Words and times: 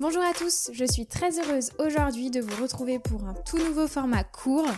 Bonjour 0.00 0.22
à 0.22 0.32
tous, 0.32 0.70
je 0.72 0.84
suis 0.84 1.06
très 1.06 1.40
heureuse 1.40 1.70
aujourd'hui 1.80 2.30
de 2.30 2.40
vous 2.40 2.62
retrouver 2.62 3.00
pour 3.00 3.24
un 3.24 3.34
tout 3.34 3.58
nouveau 3.58 3.88
format 3.88 4.22
court. 4.22 4.68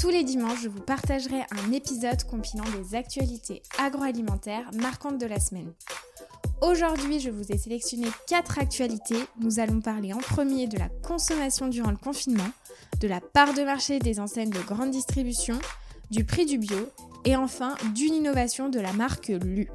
Tous 0.00 0.08
les 0.08 0.24
dimanches, 0.24 0.62
je 0.62 0.70
vous 0.70 0.80
partagerai 0.80 1.42
un 1.50 1.72
épisode 1.72 2.24
compilant 2.24 2.64
des 2.78 2.94
actualités 2.94 3.62
agroalimentaires 3.78 4.70
marquantes 4.80 5.18
de 5.18 5.26
la 5.26 5.40
semaine. 5.40 5.74
Aujourd'hui, 6.62 7.20
je 7.20 7.28
vous 7.28 7.52
ai 7.52 7.58
sélectionné 7.58 8.06
4 8.28 8.60
actualités. 8.60 9.22
Nous 9.38 9.60
allons 9.60 9.82
parler 9.82 10.14
en 10.14 10.20
premier 10.20 10.66
de 10.68 10.78
la 10.78 10.88
consommation 11.06 11.68
durant 11.68 11.90
le 11.90 11.98
confinement, 11.98 12.50
de 12.98 13.08
la 13.08 13.20
part 13.20 13.52
de 13.52 13.64
marché 13.64 13.98
des 13.98 14.20
enseignes 14.20 14.48
de 14.48 14.62
grande 14.62 14.90
distribution, 14.90 15.58
du 16.10 16.24
prix 16.24 16.46
du 16.46 16.56
bio 16.56 16.88
et 17.26 17.36
enfin 17.36 17.74
d'une 17.94 18.14
innovation 18.14 18.70
de 18.70 18.80
la 18.80 18.94
marque 18.94 19.28
Lu. 19.28 19.68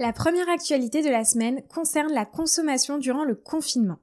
La 0.00 0.14
première 0.14 0.48
actualité 0.48 1.02
de 1.02 1.10
la 1.10 1.26
semaine 1.26 1.60
concerne 1.68 2.10
la 2.14 2.24
consommation 2.24 2.96
durant 2.96 3.22
le 3.22 3.34
confinement. 3.34 3.98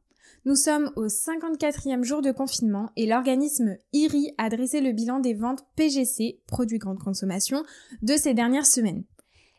Nous 0.46 0.54
sommes 0.54 0.92
au 0.96 1.08
54e 1.08 2.04
jour 2.04 2.22
de 2.22 2.32
confinement 2.32 2.92
et 2.96 3.08
l'organisme 3.08 3.78
IRI 3.94 4.32
a 4.38 4.50
dressé 4.50 4.80
le 4.80 4.92
bilan 4.92 5.20
des 5.20 5.34
ventes 5.34 5.66
PGC, 5.76 6.40
produits 6.46 6.78
grande 6.78 7.00
consommation, 7.00 7.64
de 8.04 8.16
ces 8.16 8.36
dernières 8.36 8.68
semaines. 8.68 9.06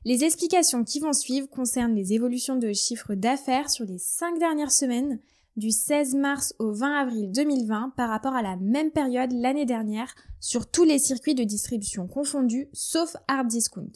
Les 0.05 0.23
explications 0.23 0.85
qui 0.85 1.01
vont 1.01 1.13
suivre 1.13 1.51
concernent 1.51 1.97
les 1.97 2.13
évolutions 2.13 2.55
de 2.55 2.73
chiffres 2.73 3.17
d'affaires 3.17 3.69
sur 3.69 3.85
les 3.85 3.99
5 3.99 4.39
dernières 4.39 4.71
semaines, 4.71 5.19
du 5.57 5.73
16 5.73 6.15
mars 6.15 6.55
au 6.61 6.73
20 6.73 7.01
avril 7.01 7.33
2020 7.33 7.95
par 7.97 8.11
rapport 8.11 8.37
à 8.37 8.43
la 8.43 8.55
même 8.59 8.93
période 8.93 9.33
l'année 9.33 9.67
dernière 9.67 10.15
sur 10.39 10.71
tous 10.71 10.85
les 10.85 11.01
circuits 11.01 11.35
de 11.35 11.43
distribution 11.43 12.07
confondus 12.07 12.69
sauf 12.73 13.17
hard 13.27 13.49
discount. 13.49 13.91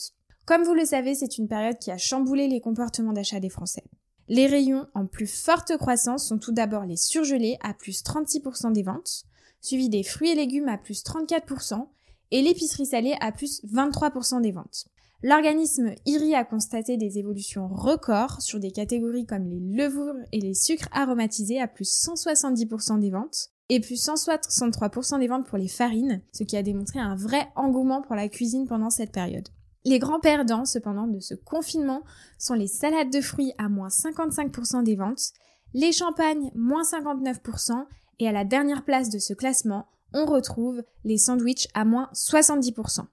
Comme 0.45 0.65
vous 0.65 0.75
le 0.75 0.85
savez, 0.85 1.15
c'est 1.15 1.39
une 1.39 1.47
période 1.47 1.79
qui 1.79 1.91
a 1.91 1.99
chamboulé 1.99 2.49
les 2.49 2.61
comportements 2.61 3.13
d'achat 3.13 3.39
des 3.39 3.49
Français. 3.49 3.85
Les 4.29 4.47
rayons 4.47 4.87
en 4.95 5.07
plus 5.07 5.27
forte 5.27 5.77
croissance 5.77 6.27
sont 6.27 6.39
tout 6.39 6.53
d'abord 6.53 6.85
les 6.85 6.97
surgelés 6.97 7.59
à 7.62 7.75
plus 7.75 8.03
36% 8.03 8.73
des 8.73 8.83
ventes, 8.83 9.25
suivis 9.61 9.89
des 9.89 10.03
fruits 10.03 10.31
et 10.31 10.34
légumes 10.34 10.69
à 10.69 10.79
plus 10.79 11.05
34% 11.05 11.87
et 12.33 12.43
l'épicerie 12.43 12.87
salée 12.87 13.15
à 13.21 13.31
plus 13.31 13.62
23% 13.65 14.41
des 14.41 14.53
ventes. 14.53 14.87
L'organisme 15.23 15.95
IRI 16.05 16.34
a 16.34 16.45
constaté 16.45 16.97
des 16.97 17.19
évolutions 17.19 17.69
records 17.69 18.43
sur 18.43 18.59
des 18.59 18.73
catégories 18.73 19.27
comme 19.27 19.49
les 19.49 19.61
levures 19.61 20.17
et 20.33 20.41
les 20.41 20.55
sucres 20.55 20.89
aromatisés 20.91 21.61
à 21.61 21.69
plus 21.69 21.89
170% 21.89 22.99
des 22.99 23.11
ventes 23.11 23.51
et 23.69 23.79
plus 23.79 24.05
163% 24.05 25.21
des 25.21 25.29
ventes 25.29 25.47
pour 25.47 25.59
les 25.59 25.69
farines, 25.69 26.23
ce 26.33 26.43
qui 26.43 26.56
a 26.56 26.62
démontré 26.65 26.99
un 26.99 27.15
vrai 27.15 27.49
engouement 27.55 28.03
pour 28.03 28.17
la 28.17 28.29
cuisine 28.29 28.67
pendant 28.67 28.91
cette 28.91 29.12
période. 29.12 29.49
Les 29.84 29.98
grands 29.98 30.20
perdants, 30.20 30.64
cependant, 30.64 31.06
de 31.06 31.19
ce 31.19 31.34
confinement 31.34 32.02
sont 32.38 32.55
les 32.55 32.69
salades 32.69 33.11
de 33.11 33.20
fruits 33.20 33.52
à 33.58 33.69
moins 33.69 33.88
55% 33.88 34.84
des 34.84 34.94
ventes, 34.94 35.33
les 35.75 35.92
champagnes 35.92 36.50
moins 36.55 36.83
59% 36.83 37.86
et 38.19 38.28
à 38.28 38.33
la 38.33 38.44
dernière 38.44 38.84
place 38.84 39.08
de 39.08 39.19
ce 39.19 39.34
classement, 39.34 39.88
on 40.14 40.27
retrouve 40.27 40.83
les 41.05 41.19
sandwichs 41.19 41.69
à 41.75 41.84
moins 41.84 42.10
70%. 42.14 43.06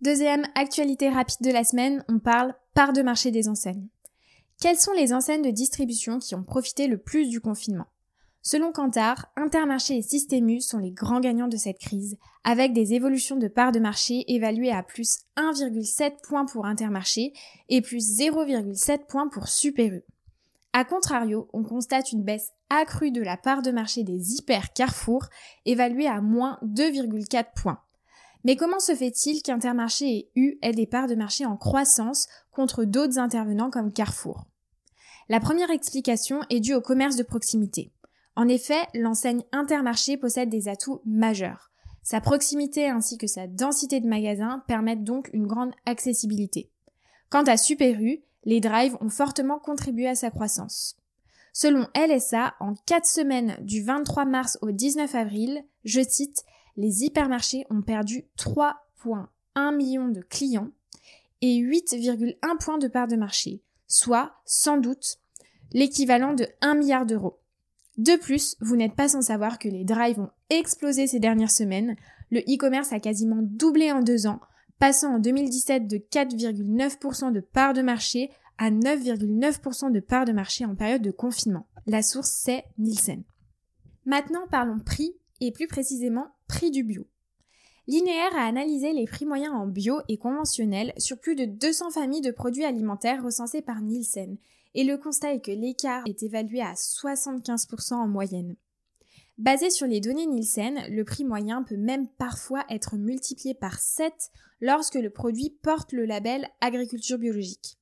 Deuxième 0.00 0.46
actualité 0.54 1.08
rapide 1.10 1.42
de 1.42 1.50
la 1.50 1.64
semaine, 1.64 2.04
on 2.08 2.18
parle 2.18 2.54
part 2.74 2.92
de 2.92 3.02
marché 3.02 3.30
des 3.30 3.48
enseignes. 3.48 3.88
Quelles 4.60 4.78
sont 4.78 4.92
les 4.92 5.12
enseignes 5.12 5.42
de 5.42 5.50
distribution 5.50 6.18
qui 6.18 6.34
ont 6.34 6.44
profité 6.44 6.86
le 6.86 6.98
plus 6.98 7.28
du 7.28 7.40
confinement? 7.40 7.86
Selon 8.44 8.72
Kantar, 8.72 9.30
Intermarché 9.36 9.98
et 9.98 10.02
Systému 10.02 10.60
sont 10.60 10.78
les 10.78 10.90
grands 10.90 11.20
gagnants 11.20 11.46
de 11.46 11.56
cette 11.56 11.78
crise, 11.78 12.18
avec 12.42 12.72
des 12.72 12.92
évolutions 12.92 13.36
de 13.36 13.46
parts 13.46 13.70
de 13.70 13.78
marché 13.78 14.24
évaluées 14.26 14.72
à 14.72 14.82
plus 14.82 15.20
1,7 15.36 16.20
points 16.22 16.44
pour 16.44 16.66
Intermarché 16.66 17.32
et 17.68 17.80
plus 17.82 18.18
0,7 18.18 19.06
points 19.06 19.28
pour 19.28 19.46
Super 19.46 19.92
U. 19.92 20.02
A 20.72 20.84
contrario, 20.84 21.48
on 21.52 21.62
constate 21.62 22.10
une 22.10 22.24
baisse 22.24 22.50
accrue 22.68 23.12
de 23.12 23.22
la 23.22 23.36
part 23.36 23.62
de 23.62 23.70
marché 23.70 24.02
des 24.02 24.34
hyper 24.34 24.72
Carrefour, 24.72 25.26
évaluée 25.64 26.08
à 26.08 26.20
moins 26.20 26.58
2,4 26.64 27.44
points. 27.54 27.78
Mais 28.42 28.56
comment 28.56 28.80
se 28.80 28.96
fait-il 28.96 29.42
qu'Intermarché 29.42 30.06
et 30.06 30.30
U 30.34 30.58
aient 30.62 30.72
des 30.72 30.88
parts 30.88 31.06
de 31.06 31.14
marché 31.14 31.46
en 31.46 31.56
croissance 31.56 32.26
contre 32.50 32.82
d'autres 32.82 33.20
intervenants 33.20 33.70
comme 33.70 33.92
Carrefour? 33.92 34.46
La 35.28 35.38
première 35.38 35.70
explication 35.70 36.40
est 36.50 36.58
due 36.58 36.74
au 36.74 36.80
commerce 36.80 37.14
de 37.14 37.22
proximité. 37.22 37.92
En 38.34 38.48
effet, 38.48 38.80
l'enseigne 38.94 39.42
Intermarché 39.52 40.16
possède 40.16 40.48
des 40.48 40.68
atouts 40.68 41.02
majeurs. 41.04 41.70
Sa 42.02 42.20
proximité 42.20 42.88
ainsi 42.88 43.18
que 43.18 43.26
sa 43.26 43.46
densité 43.46 44.00
de 44.00 44.08
magasins 44.08 44.64
permettent 44.66 45.04
donc 45.04 45.30
une 45.32 45.46
grande 45.46 45.72
accessibilité. 45.86 46.70
Quant 47.30 47.44
à 47.44 47.56
Super 47.56 48.00
U, 48.00 48.22
les 48.44 48.60
drives 48.60 48.96
ont 49.00 49.08
fortement 49.08 49.58
contribué 49.58 50.08
à 50.08 50.14
sa 50.14 50.30
croissance. 50.30 50.96
Selon 51.52 51.86
LSA, 51.94 52.54
en 52.60 52.74
4 52.86 53.06
semaines 53.06 53.56
du 53.60 53.82
23 53.82 54.24
mars 54.24 54.58
au 54.62 54.70
19 54.70 55.14
avril, 55.14 55.62
je 55.84 56.00
cite, 56.00 56.44
les 56.76 57.04
hypermarchés 57.04 57.66
ont 57.70 57.82
perdu 57.82 58.24
3,1 58.38 59.76
millions 59.76 60.08
de 60.08 60.22
clients 60.22 60.70
et 61.42 61.58
8,1 61.58 62.36
points 62.58 62.78
de 62.78 62.88
part 62.88 63.06
de 63.06 63.16
marché, 63.16 63.62
soit 63.86 64.32
sans 64.46 64.78
doute 64.78 65.18
l'équivalent 65.72 66.32
de 66.32 66.48
1 66.62 66.74
milliard 66.74 67.04
d'euros. 67.04 67.41
De 67.98 68.16
plus, 68.16 68.56
vous 68.60 68.76
n'êtes 68.76 68.94
pas 68.94 69.08
sans 69.08 69.22
savoir 69.22 69.58
que 69.58 69.68
les 69.68 69.84
drives 69.84 70.20
ont 70.20 70.30
explosé 70.50 71.06
ces 71.06 71.20
dernières 71.20 71.50
semaines. 71.50 71.96
Le 72.30 72.40
e-commerce 72.40 72.92
a 72.92 73.00
quasiment 73.00 73.40
doublé 73.42 73.92
en 73.92 74.00
deux 74.00 74.26
ans, 74.26 74.40
passant 74.78 75.16
en 75.16 75.18
2017 75.18 75.86
de 75.86 75.98
4,9% 75.98 77.32
de 77.32 77.40
part 77.40 77.74
de 77.74 77.82
marché 77.82 78.30
à 78.58 78.70
9,9% 78.70 79.92
de 79.92 80.00
part 80.00 80.24
de 80.24 80.32
marché 80.32 80.64
en 80.64 80.74
période 80.74 81.02
de 81.02 81.10
confinement. 81.10 81.66
La 81.86 82.02
source 82.02 82.30
c'est 82.42 82.64
Nielsen. 82.78 83.24
Maintenant 84.06 84.46
parlons 84.50 84.78
prix 84.78 85.14
et 85.40 85.52
plus 85.52 85.66
précisément 85.66 86.28
prix 86.48 86.70
du 86.70 86.84
bio. 86.84 87.06
Linéaire 87.88 88.36
a 88.36 88.46
analysé 88.46 88.92
les 88.92 89.06
prix 89.06 89.26
moyens 89.26 89.54
en 89.54 89.66
bio 89.66 90.00
et 90.08 90.16
conventionnel 90.16 90.92
sur 90.98 91.18
plus 91.18 91.34
de 91.34 91.44
200 91.46 91.90
familles 91.90 92.20
de 92.20 92.30
produits 92.30 92.64
alimentaires 92.64 93.24
recensés 93.24 93.60
par 93.60 93.80
Nielsen 93.80 94.36
et 94.74 94.84
le 94.84 94.96
constat 94.96 95.34
est 95.34 95.40
que 95.40 95.50
l'écart 95.50 96.04
est 96.06 96.22
évalué 96.22 96.60
à 96.60 96.74
75% 96.74 97.94
en 97.94 98.06
moyenne. 98.06 98.54
Basé 99.36 99.68
sur 99.70 99.88
les 99.88 100.00
données 100.00 100.26
Nielsen, 100.26 100.84
le 100.90 101.04
prix 101.04 101.24
moyen 101.24 101.64
peut 101.64 101.76
même 101.76 102.06
parfois 102.06 102.64
être 102.70 102.96
multiplié 102.96 103.54
par 103.54 103.80
7 103.80 104.12
lorsque 104.60 104.94
le 104.94 105.10
produit 105.10 105.50
porte 105.50 105.92
le 105.92 106.04
label 106.04 106.48
agriculture 106.60 107.18
biologique. 107.18 107.78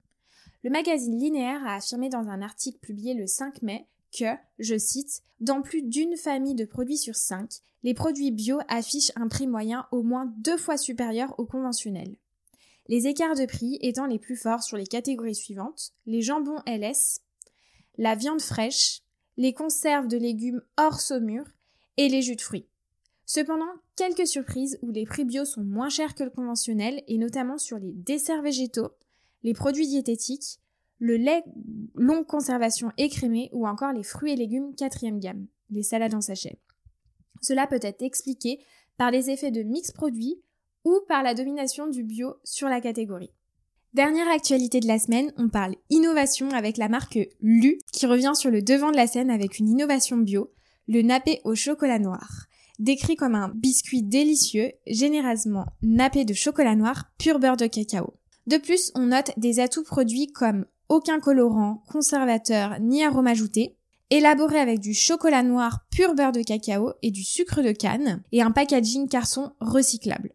Le 0.65 0.71
magazine 0.71 1.19
Linéaire 1.19 1.65
a 1.67 1.77
affirmé 1.77 2.09
dans 2.09 2.28
un 2.28 2.41
article 2.41 2.78
publié 2.78 3.12
le 3.12 3.27
5 3.27 3.61
mai 3.61 3.87
que, 4.16 4.34
je 4.59 4.76
cite, 4.76 5.22
dans 5.41 5.62
plus 5.62 5.82
d'une 5.82 6.16
famille 6.16 6.54
de 6.54 6.65
produits 6.65 6.98
sur 6.98 7.16
5, 7.16 7.50
les 7.82 7.94
produits 7.94 8.31
bio 8.31 8.59
affichent 8.69 9.12
un 9.16 9.28
prix 9.28 9.47
moyen 9.47 9.87
au 9.91 10.03
moins 10.03 10.32
deux 10.38 10.56
fois 10.56 10.76
supérieur 10.76 11.34
au 11.38 11.47
conventionnel 11.47 12.16
les 12.91 13.06
écarts 13.06 13.37
de 13.37 13.47
prix 13.47 13.78
étant 13.82 14.06
les 14.06 14.19
plus 14.19 14.34
forts 14.34 14.65
sur 14.65 14.76
les 14.76 14.87
catégories 14.87 15.37
suivantes, 15.37 15.93
les 16.06 16.22
jambons 16.22 16.60
LS, 16.66 17.20
la 17.99 18.16
viande 18.16 18.43
fraîche, 18.43 19.03
les 19.37 19.53
conserves 19.53 20.09
de 20.09 20.16
légumes 20.16 20.60
hors 20.76 21.00
saumure 21.00 21.47
et 21.97 22.09
les 22.09 22.20
jus 22.20 22.34
de 22.34 22.41
fruits. 22.41 22.66
Cependant, 23.26 23.72
quelques 23.94 24.26
surprises 24.26 24.76
où 24.82 24.91
les 24.91 25.06
prix 25.06 25.25
bio 25.25 25.44
sont 25.44 25.62
moins 25.62 25.88
chers 25.88 26.16
que 26.16 26.25
le 26.25 26.31
conventionnel 26.31 27.04
et 27.06 27.16
notamment 27.16 27.59
sur 27.59 27.78
les 27.78 27.93
desserts 27.93 28.43
végétaux, 28.43 28.91
les 29.44 29.54
produits 29.54 29.87
diététiques, 29.87 30.59
le 31.00 31.16
lait 31.16 31.43
longue 31.94 32.27
conservation 32.27 32.93
écrémé 32.99 33.49
ou 33.53 33.66
encore 33.66 33.93
les 33.93 34.05
fruits 34.05 34.33
et 34.33 34.37
légumes 34.37 34.75
quatrième 34.77 35.19
gamme, 35.19 35.47
les 35.71 35.83
salades 35.83 36.15
en 36.15 36.21
sachet. 36.21 36.59
Cela 37.41 37.66
peut 37.66 37.81
être 37.83 38.03
expliqué 38.03 38.61
par 38.97 39.11
les 39.11 39.31
effets 39.31 39.50
de 39.50 39.62
mix 39.62 39.91
produits 39.93 40.41
ou 40.84 41.00
par 41.09 41.22
la 41.22 41.34
domination 41.34 41.88
du 41.88 42.05
bio 42.05 42.37
sur 42.44 42.69
la 42.69 42.81
catégorie. 42.81 43.33
Dernière 43.94 44.28
actualité 44.28 44.78
de 44.78 44.87
la 44.87 44.99
semaine, 44.99 45.33
on 45.37 45.49
parle 45.49 45.75
innovation 45.88 46.50
avec 46.50 46.76
la 46.76 46.88
marque 46.88 47.19
Lu 47.41 47.79
qui 47.93 48.06
revient 48.06 48.32
sur 48.35 48.50
le 48.50 48.62
devant 48.62 48.93
de 48.93 48.96
la 48.96 49.06
scène 49.06 49.31
avec 49.31 49.58
une 49.58 49.69
innovation 49.69 50.17
bio, 50.19 50.53
le 50.87 51.03
nappé 51.03 51.41
au 51.44 51.55
chocolat 51.55 51.99
noir. 51.99 52.46
Décrit 52.79 53.17
comme 53.17 53.35
un 53.35 53.49
biscuit 53.49 54.03
délicieux, 54.03 54.73
généreusement 54.87 55.67
nappé 55.82 56.25
de 56.25 56.35
chocolat 56.35 56.76
noir 56.76 57.11
pur 57.19 57.38
beurre 57.38 57.56
de 57.56 57.67
cacao. 57.67 58.14
De 58.46 58.58
plus, 58.58 58.93
on 58.94 59.06
note 59.06 59.32
des 59.37 59.61
atouts 59.61 59.82
produits 59.82 60.29
comme 60.32 60.67
aucun 60.90 61.20
colorant, 61.20 61.82
conservateur 61.90 62.78
ni 62.81 63.02
arôme 63.02 63.28
ajouté, 63.28 63.76
élaboré 64.10 64.58
avec 64.58 64.81
du 64.81 64.92
chocolat 64.92 65.44
noir 65.44 65.87
pur 65.90 66.14
beurre 66.14 66.32
de 66.32 66.42
cacao 66.42 66.92
et 67.00 67.12
du 67.12 67.22
sucre 67.22 67.62
de 67.62 67.70
canne, 67.70 68.22
et 68.32 68.42
un 68.42 68.50
packaging 68.50 69.08
carton 69.08 69.52
recyclable. 69.60 70.32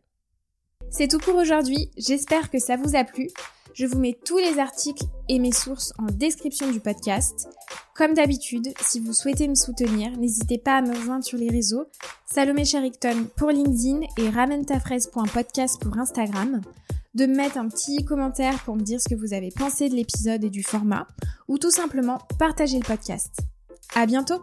C'est 0.89 1.09
tout 1.09 1.19
pour 1.19 1.35
aujourd'hui, 1.35 1.91
j'espère 1.97 2.49
que 2.49 2.57
ça 2.57 2.77
vous 2.77 2.95
a 2.95 3.03
plu. 3.03 3.27
Je 3.75 3.85
vous 3.85 3.99
mets 3.99 4.17
tous 4.23 4.37
les 4.37 4.57
articles 4.57 5.03
et 5.27 5.37
mes 5.37 5.51
sources 5.51 5.91
en 5.97 6.05
description 6.05 6.71
du 6.71 6.79
podcast. 6.79 7.49
Comme 7.93 8.13
d'habitude, 8.13 8.69
si 8.79 9.01
vous 9.01 9.11
souhaitez 9.11 9.49
me 9.49 9.55
soutenir, 9.55 10.17
n'hésitez 10.17 10.57
pas 10.57 10.77
à 10.77 10.81
me 10.81 10.95
rejoindre 10.95 11.25
sur 11.25 11.37
les 11.37 11.49
réseaux, 11.49 11.85
Salomé 12.25 12.63
Sherrington 12.63 13.27
pour 13.35 13.49
LinkedIn 13.49 13.99
et 14.17 14.29
ramentafraise.podcast 14.29 15.81
pour 15.81 15.97
Instagram, 15.97 16.61
de 17.15 17.25
me 17.25 17.35
mettre 17.35 17.57
un 17.57 17.67
petit 17.67 18.05
commentaire 18.05 18.63
pour 18.63 18.77
me 18.77 18.81
dire 18.81 19.01
ce 19.01 19.09
que 19.09 19.19
vous 19.19 19.33
avez 19.33 19.51
pensé 19.51 19.89
de 19.89 19.95
l'épisode 19.95 20.45
et 20.45 20.49
du 20.49 20.63
format, 20.63 21.05
ou 21.49 21.57
tout 21.57 21.71
simplement 21.71 22.19
partager 22.39 22.79
le 22.79 22.85
podcast. 22.85 23.39
À 23.93 24.05
bientôt! 24.05 24.41